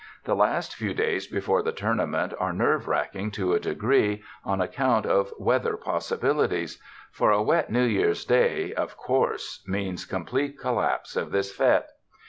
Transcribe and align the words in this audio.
The 0.23 0.35
last 0.35 0.73
few 0.73 0.95
days 0.95 1.27
before 1.27 1.61
the 1.61 1.71
Tournament 1.71 2.33
are 2.39 2.51
nerve 2.51 2.87
racking 2.87 3.29
to 3.33 3.53
a 3.53 3.59
degree, 3.59 4.23
on 4.43 4.59
account 4.59 5.05
of 5.05 5.31
weather 5.37 5.77
possibilities; 5.77 6.81
for 7.11 7.29
a 7.29 7.43
wet 7.43 7.69
New 7.69 7.85
Year's 7.85 8.25
Day, 8.25 8.73
of 8.73 8.97
course, 8.97 9.63
means 9.67 10.05
complete 10.05 10.57
collapse 10.57 11.15
of 11.15 11.31
this 11.31 11.51
fete. 11.55 11.85